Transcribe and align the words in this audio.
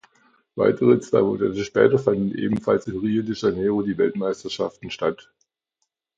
Weitere 0.55 0.99
zwei 0.99 1.21
Monate 1.21 1.63
später 1.63 1.99
fanden 1.99 2.33
ebenfalls 2.35 2.87
in 2.87 2.97
Rio 2.97 3.21
de 3.21 3.35
Janeiro 3.35 3.83
die 3.83 3.99
Weltmeisterschaften 3.99 4.89
statt. 4.89 5.31